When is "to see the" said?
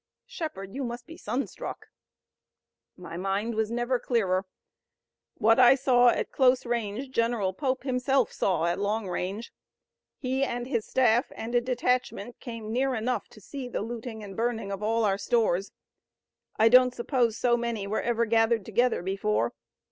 13.27-13.81